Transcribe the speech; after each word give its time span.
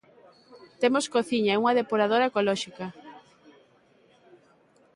Temos 0.81 1.05
cociña 1.15 1.51
e 1.53 1.59
unha 1.61 1.77
depuradora 1.79 2.29
ecolóxica. 2.29 2.87